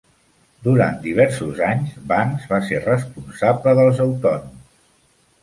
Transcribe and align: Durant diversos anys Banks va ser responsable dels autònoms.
Durant 0.67 0.95
diversos 1.03 1.61
anys 1.67 1.91
Banks 2.13 2.49
va 2.55 2.59
ser 2.71 2.81
responsable 2.87 3.77
dels 3.83 4.03
autònoms. 4.09 4.67